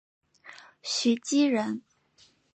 [0.81, 1.83] 徐积人。